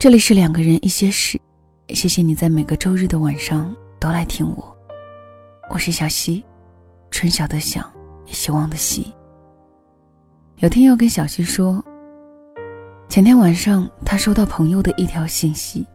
[0.00, 1.38] 这里是两个人一些事，
[1.90, 4.74] 谢谢你在每个周日的晚上都来听我。
[5.68, 6.42] 我是小溪，
[7.10, 7.84] 春晓的晓，
[8.24, 9.12] 希望的希。
[10.60, 11.84] 有天又跟小溪说，
[13.10, 15.86] 前天晚上他收到朋友的一条信息，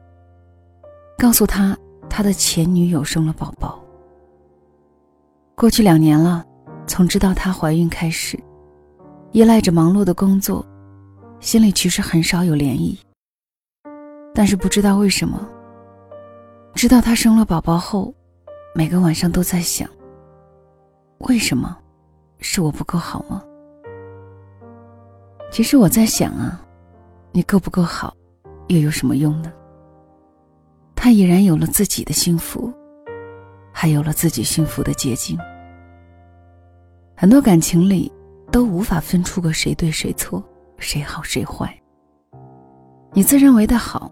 [1.18, 1.76] 告诉他
[2.08, 3.84] 他的前女友生了宝宝。
[5.56, 6.46] 过去两年了，
[6.86, 8.40] 从知道她怀孕开始，
[9.32, 10.64] 依赖着忙碌的工作，
[11.39, 12.96] 心里其实很少有涟漪。
[14.36, 15.39] 但是不知道为什么，
[16.74, 18.14] 知道她生了宝宝后，
[18.76, 19.89] 每个晚上都在想：
[21.20, 21.78] 为什么
[22.40, 23.42] 是我不够好吗？
[25.50, 26.62] 其实我在想啊，
[27.32, 28.14] 你够不够好，
[28.68, 29.54] 又有什么用呢？
[30.96, 32.73] 他已然有了自己的幸福，
[33.72, 35.40] 还有了自己幸福的捷径。
[37.16, 38.12] 很多感情里，
[38.52, 40.44] 都无法分出个谁对谁错，
[40.78, 41.74] 谁好谁坏。
[43.14, 44.12] 你自认为的好。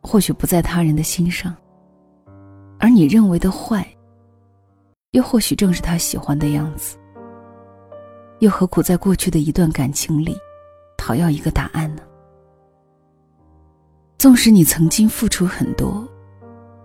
[0.00, 1.54] 或许不在他人的心上，
[2.78, 3.86] 而你认为的坏，
[5.10, 6.96] 又或许正是他喜欢的样子。
[8.38, 10.34] 又何苦在过去的一段感情里，
[10.96, 12.02] 讨要一个答案呢？
[14.16, 16.08] 纵使你曾经付出很多，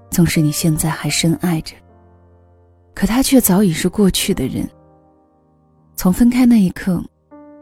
[0.09, 1.73] 纵使你现在还深爱着，
[2.93, 4.69] 可他却早已是过去的人。
[5.95, 7.01] 从分开那一刻，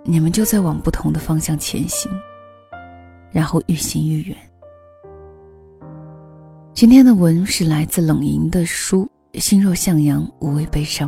[0.03, 2.11] 你们就在往不同的方向前行，
[3.31, 4.35] 然后愈行愈远。
[6.75, 9.07] 今天的文是来自冷莹的书
[9.39, 11.07] 《心若向阳，无畏悲伤》。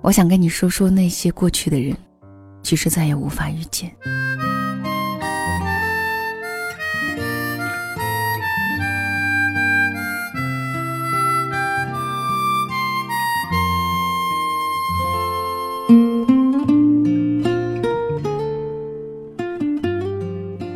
[0.00, 1.96] 我想跟你说说那些过去的人，
[2.62, 3.90] 其实再也无法遇见。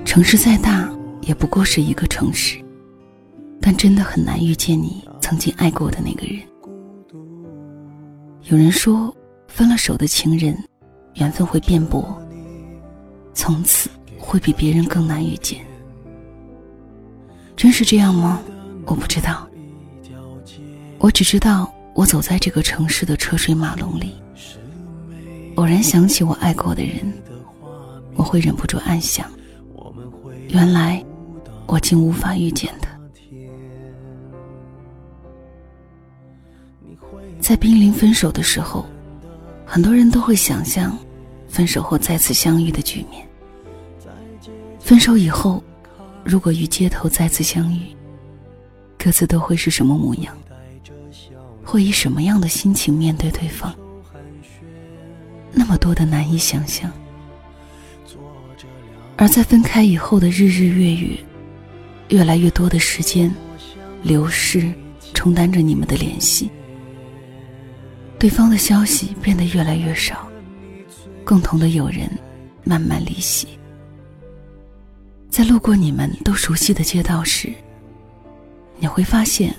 [0.04, 2.63] 城市再大，也不过是一个城市。
[3.60, 6.40] 但真的很难遇见你曾经爱过的那个人。
[8.44, 9.14] 有人说，
[9.48, 10.56] 分了手的情人，
[11.14, 12.20] 缘分会变薄，
[13.32, 13.88] 从此
[14.18, 15.64] 会比别人更难遇见。
[17.56, 18.42] 真是这样吗？
[18.84, 19.48] 我不知道。
[20.98, 24.14] 我只知道，我走在这个城市的车水马龙里，
[25.54, 27.12] 偶然想起我爱过的人，
[28.14, 29.30] 我会忍不住暗想：
[30.48, 31.02] 原来
[31.66, 32.83] 我竟无法遇见他。
[37.44, 38.86] 在濒临分手的时候，
[39.66, 40.98] 很多人都会想象
[41.46, 43.28] 分手后再次相遇的局面。
[44.80, 45.62] 分手以后，
[46.24, 47.94] 如果与街头再次相遇，
[48.96, 50.34] 各自都会是什么模样？
[51.62, 53.74] 会以什么样的心情面对对方？
[55.52, 56.90] 那么多的难以想象。
[59.18, 61.18] 而在分开以后的日日月月，
[62.08, 63.30] 越来越多的时间
[64.02, 64.72] 流逝，
[65.12, 66.50] 承担着你们的联系。
[68.18, 70.26] 对方的消息变得越来越少，
[71.24, 72.08] 共同的友人
[72.64, 73.46] 慢慢离席。
[75.28, 77.52] 在路过你们都熟悉的街道时，
[78.78, 79.54] 你会发现，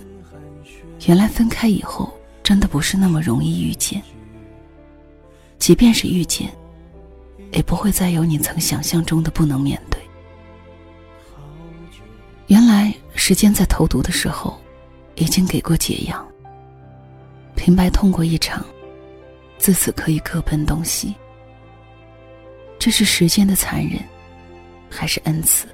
[1.05, 2.11] 原来分开以后
[2.41, 4.01] 真的不是那么容易遇见。
[5.59, 6.49] 即便是遇见，
[7.51, 9.99] 也不会再有你曾想象中的不能面对。
[12.47, 14.59] 原来时间在投毒的时候，
[15.15, 16.25] 已经给过解药。
[17.55, 18.63] 平白痛过一场，
[19.57, 21.15] 自此可以各奔东西。
[22.77, 23.99] 这是时间的残忍，
[24.89, 25.65] 还是恩赐？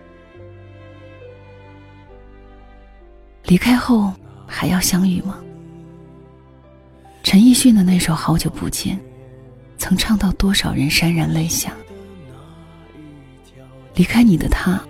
[3.43, 4.13] 离开后
[4.47, 5.39] 还要相遇吗？
[7.23, 8.95] 陈奕迅的那首《好久不见》，
[9.77, 11.75] 曾唱到多少人潸然泪下。
[13.95, 14.81] 离开你的他，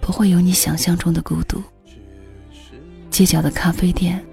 [0.00, 1.62] 不会有你想象中的孤独。
[3.10, 4.24] 街角的咖啡店。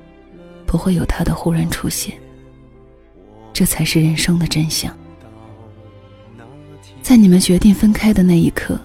[0.73, 2.19] 不会有他的忽然出现，
[3.53, 4.91] 这才是人生的真相。
[7.00, 8.80] 在你们决定分开的那一刻，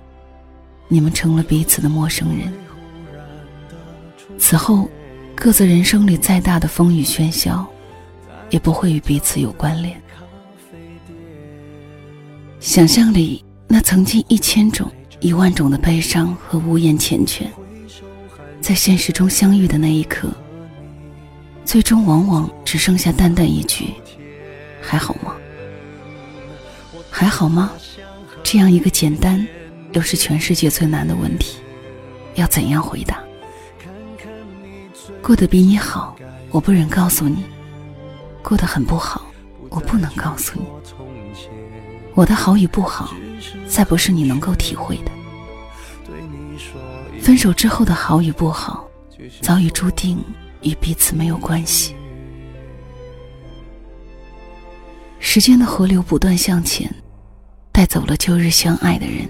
[0.87, 2.53] 你们成了彼此的陌生人。
[4.37, 4.87] 此后，
[5.35, 7.67] 各自人生里再大的风雨喧嚣，
[8.51, 9.99] 也不会与彼此有关联。
[12.61, 17.47] 想象里那曾经一千种、一万种的悲伤和无言缱绻，
[18.61, 20.31] 在现实中相遇的那一刻。
[21.69, 23.93] 最终往往只剩下淡淡一句
[24.81, 25.35] ：“还好吗？
[27.11, 27.70] 还好吗？”
[28.43, 29.47] 这样一个简单，
[29.93, 31.59] 又是全世界最难的问题，
[32.37, 33.23] 要怎样回答？
[35.23, 36.17] 过得比你好，
[36.50, 37.43] 我不忍告诉你；
[38.43, 39.26] 过得很不好，
[39.69, 40.64] 我不能告诉你。
[42.14, 43.12] 我的好与不好，
[43.69, 45.11] 再不是你能够体会的。
[47.21, 48.88] 分手之后的好与不好，
[49.43, 50.19] 早已注定
[50.63, 51.95] 与彼此没有关系。
[55.19, 56.91] 时间的河流不断向前，
[57.73, 59.29] 带走了旧日相爱的人。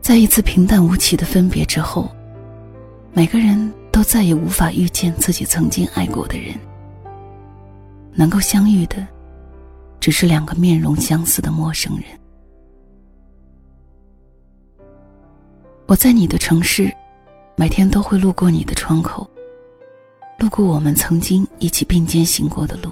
[0.00, 2.10] 在一次平淡无奇的分别之后，
[3.12, 6.54] 每个人都再也无法遇见自己曾经爱过的人。
[8.12, 9.06] 能够相遇的，
[9.98, 12.04] 只是两个面容相似的陌生人。
[15.86, 16.94] 我在你的城市，
[17.56, 19.28] 每天都会路过你的窗口，
[20.38, 22.90] 路过我们曾经一起并肩行过的路，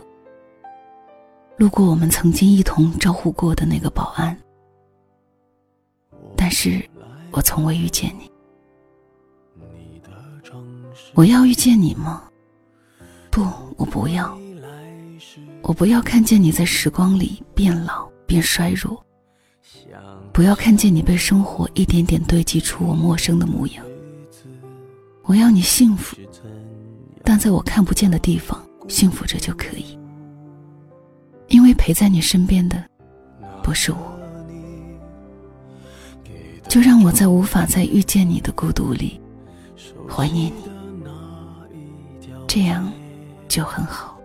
[1.57, 4.37] 路过我们曾经一同招呼过的那个保安。
[6.37, 6.83] 但是，
[7.31, 8.31] 我从未遇见你。
[11.15, 12.25] 我要遇见你吗？
[13.31, 13.43] 不，
[13.77, 14.37] 我不要。
[15.63, 19.05] 我不要看见你在时光里变老变衰弱。
[20.33, 23.85] 不要看见你被生活一点点堆积出我陌生的模样。
[25.25, 26.17] 我要你幸福，
[27.33, 29.99] 但在我看不见的地方幸福着就可以。
[31.49, 32.87] 因为陪在你身边的
[33.63, 34.21] 不是我，
[36.69, 39.19] 就让我在无法再遇见你的孤独里
[40.07, 40.63] 怀念你，
[42.47, 42.93] 这样
[43.49, 44.21] 就很好。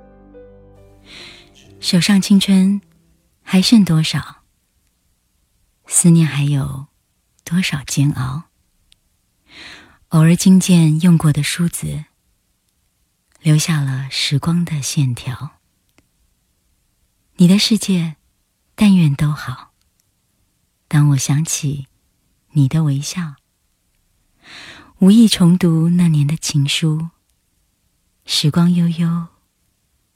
[1.80, 2.82] 手上青春
[3.42, 4.20] 还剩多少？
[5.86, 6.88] 思念还有
[7.46, 8.44] 多少煎熬？
[10.10, 12.04] 偶尔听见用过的梳子，
[13.42, 15.60] 留下了时光的线条。
[17.38, 18.16] 你的世界，
[18.76, 19.74] 但愿都好。
[20.88, 21.88] 当我想起
[22.52, 23.36] 你的微笑，
[25.00, 27.10] 无意重读那年的情书。
[28.26, 29.28] 时光悠悠，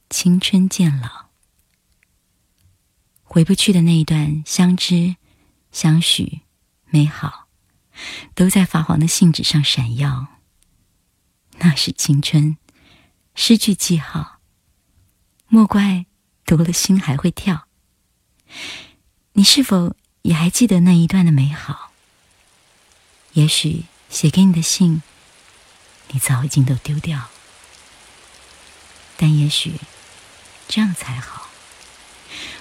[0.09, 1.29] 青春渐老，
[3.23, 5.15] 回不去的那一段相知。
[5.71, 6.41] 相许，
[6.87, 7.47] 美好，
[8.35, 10.27] 都在发黄的信纸上闪耀。
[11.59, 12.57] 那是青春，
[13.43, 14.39] 失去记号，
[15.47, 16.05] 莫怪
[16.45, 17.67] 读了心还会跳。
[19.31, 21.91] 你是否也还记得那一段的美好？
[23.33, 25.01] 也许写给你的信，
[26.09, 27.31] 你早已经都丢掉。
[29.17, 29.73] 但也许
[30.67, 31.49] 这样才好，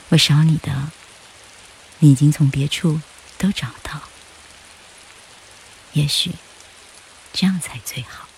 [0.09, 0.93] 我少你的。
[1.99, 3.03] 你已经从别处
[3.37, 4.01] 都找到，
[5.93, 6.33] 也许
[7.35, 8.30] 这样才最好。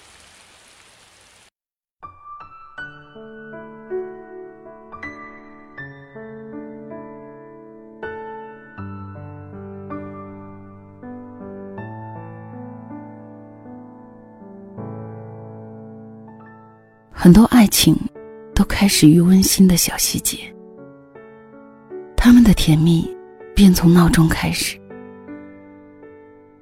[17.22, 17.96] 很多爱情
[18.52, 20.38] 都开始于温馨的小细节，
[22.16, 23.08] 他们的甜蜜。
[23.54, 24.76] 便从闹钟开始。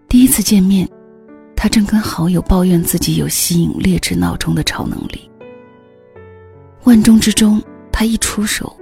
[0.06, 0.86] 第一次见面，
[1.56, 5.30] 他正跟好友抱怨自己有吸引劣质闹钟的超能力。
[6.84, 8.76] 万中之中，他一出手，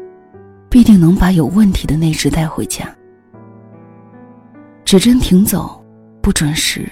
[0.69, 2.93] 必定能把有问题的那只带回家。
[4.85, 5.81] 指针停走，
[6.21, 6.91] 不准时，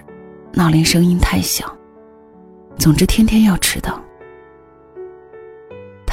[0.52, 1.76] 闹铃声音太小，
[2.78, 4.00] 总之天天要迟到。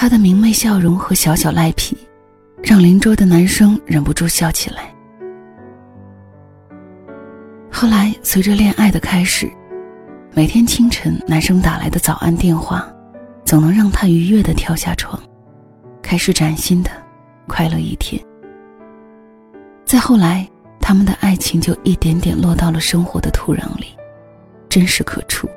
[0.03, 1.97] 他的明媚笑容和小小赖皮，
[2.61, 4.93] 让邻桌的男生忍不住笑起来。
[7.71, 9.49] 后来，随着恋爱的开始，
[10.33, 12.85] 每天清晨男生打来的早安电话，
[13.45, 15.17] 总能让他愉悦的跳下床，
[16.01, 16.89] 开始崭新的
[17.47, 18.21] 快乐一天。
[19.85, 20.45] 再后来，
[20.81, 23.85] 他们的爱情就一点点落到了生活的土壤里，
[24.67, 25.47] 真实可触。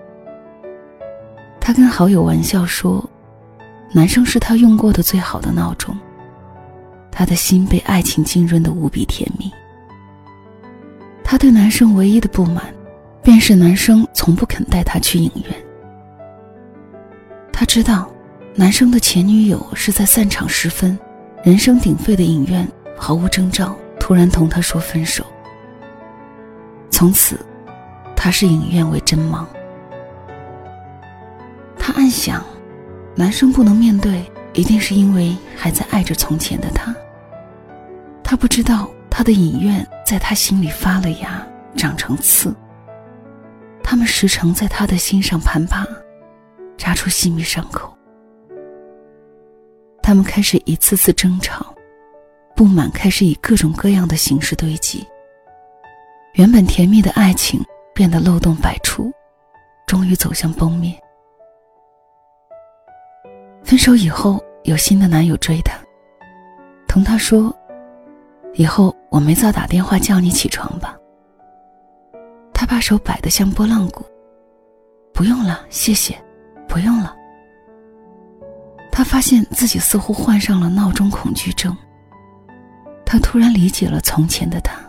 [1.61, 3.05] 他跟好友玩笑说，
[3.97, 5.97] 男生是他用过的最好的闹钟，
[7.11, 9.51] 他的心被爱情浸润的无比甜蜜。
[11.25, 12.63] 他对男生唯一的不满，
[13.23, 15.55] 便是男生从不肯带他去影院。
[17.51, 18.07] 他知道，
[18.55, 20.99] 男生的前女友是在散场时分，
[21.43, 25.25] 人声鼎沸的影院毫无征兆，突然同他说分手。
[26.91, 27.41] 从此，
[28.15, 29.47] 他视影院为真盲。
[31.79, 32.45] 他暗想，
[33.17, 36.95] 男生不能面对，一定是因为还在爱着从前的他。
[38.23, 38.89] 他不知道。
[39.19, 41.43] 他的影院在他心里发了芽，
[41.75, 42.55] 长成刺。
[43.83, 45.87] 他们时常在他的心上攀爬，
[46.77, 47.97] 扎出细密伤口。
[50.03, 51.75] 他们开始一次次争吵，
[52.55, 55.03] 不满开始以各种各样的形式堆积。
[56.35, 59.11] 原本甜蜜的爱情变得漏洞百出，
[59.87, 60.95] 终于走向崩灭。
[63.67, 65.77] 分手以后，有新的男友追她，
[66.87, 67.53] 同她说。
[68.55, 70.97] 以后我没早打电话叫你起床吧。
[72.55, 74.07] 他把手摆得像拨浪鼓。
[75.13, 76.17] 不用了，谢谢，
[76.69, 77.15] 不用了。
[78.93, 81.77] 他发现自己似乎患上了闹钟恐惧症。
[83.05, 84.81] 他突然理解了从前的他。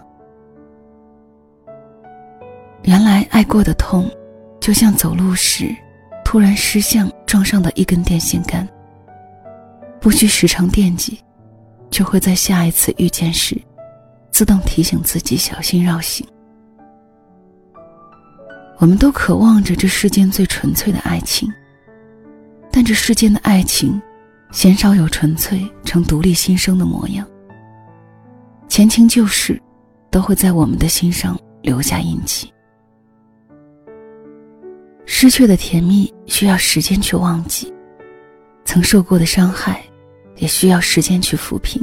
[2.84, 4.10] 原来爱过的痛，
[4.62, 5.75] 就像走路时
[6.24, 8.67] 突然失相撞上的一根电线杆。
[10.00, 11.19] 不需时常惦记，
[11.89, 13.60] 就会在下一次遇见时，
[14.31, 16.25] 自动提醒自己小心绕行。
[18.77, 21.51] 我们都渴望着这世间最纯粹的爱情，
[22.72, 24.00] 但这世间的爱情，
[24.51, 27.27] 鲜少有纯粹成独立新生的模样。
[28.69, 29.60] 前情旧事，
[30.12, 32.53] 都会在我们的心上留下印记。
[35.09, 37.73] 失去的甜蜜需要时间去忘记，
[38.65, 39.81] 曾受过的伤害，
[40.35, 41.81] 也需要时间去抚平。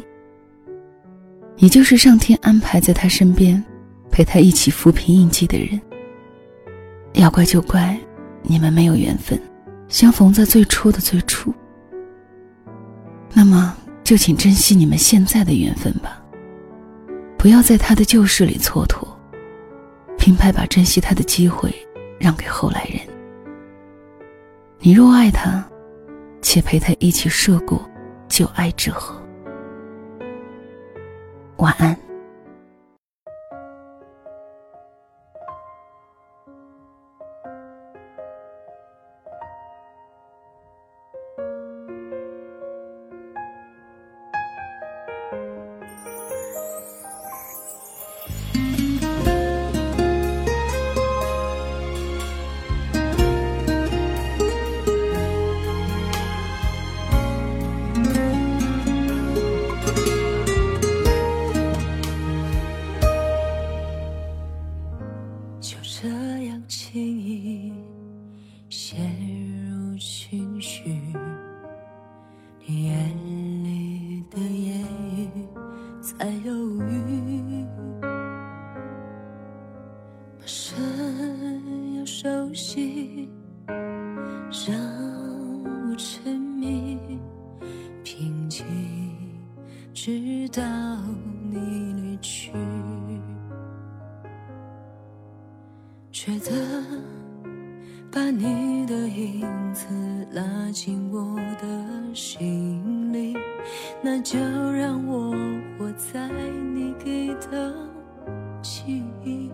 [1.57, 3.64] 你就是上天安排在他身边，
[4.11, 5.81] 陪他一起抚平印记的人。
[7.14, 7.99] 要怪就怪，
[8.43, 9.40] 你们没有缘分，
[9.88, 11.52] 相逢在最初的最初。
[13.33, 16.23] 那么，就请珍惜你们现在的缘分吧，
[17.38, 19.09] 不要在他的旧事里蹉跎，
[20.19, 21.75] 平白把珍惜他的机会
[22.21, 23.00] 让给后来人。
[24.87, 25.67] 你若爱他，
[26.43, 27.81] 且陪他一起涉过
[28.29, 29.19] 旧爱之河。
[31.57, 31.99] 晚安。
[76.55, 77.34] 直
[107.50, 107.73] 的
[108.62, 109.50] 记忆。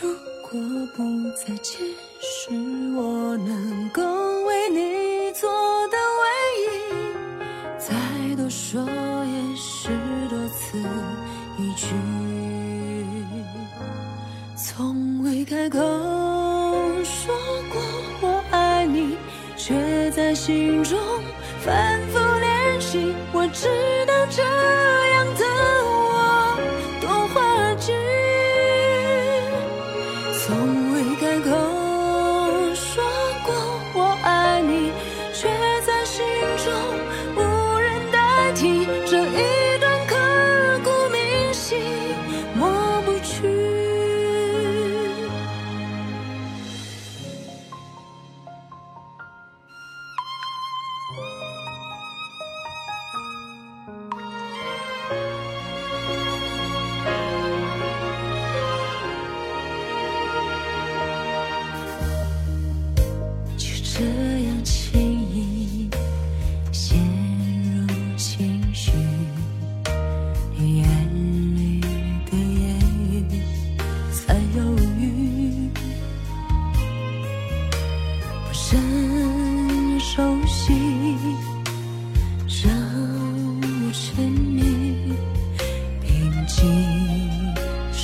[0.00, 0.08] 如
[0.50, 0.60] 果
[0.96, 1.02] 不
[1.36, 1.80] 再见，
[2.20, 2.50] 是
[2.96, 4.02] 我能够
[4.44, 5.50] 为你做
[5.88, 6.24] 的唯
[6.62, 6.64] 一。
[7.78, 7.94] 再
[8.36, 8.82] 多说
[9.24, 9.88] 也是
[10.28, 10.78] 多此
[11.58, 11.86] 一举，
[14.56, 15.78] 从未开口
[17.04, 17.34] 说
[17.72, 17.80] 过
[18.20, 19.16] 我爱你，
[19.56, 20.98] 却在心中
[21.60, 23.14] 反复练习。
[23.32, 23.68] 我知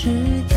[0.02, 0.51] 觉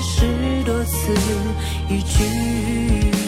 [0.00, 1.12] 十多次
[1.88, 3.21] 一句